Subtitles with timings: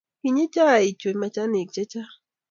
[0.19, 2.15] Kinyei chaik chu machanik che chang'